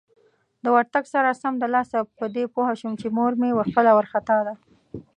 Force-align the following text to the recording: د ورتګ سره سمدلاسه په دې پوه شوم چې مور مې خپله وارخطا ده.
د 0.63 0.65
ورتګ 0.75 1.03
سره 1.13 1.39
سمدلاسه 1.43 1.97
په 2.17 2.25
دې 2.35 2.45
پوه 2.53 2.71
شوم 2.79 2.93
چې 3.01 3.07
مور 3.17 3.31
مې 3.41 3.49
خپله 3.69 3.89
وارخطا 3.93 4.37
ده. 4.47 4.53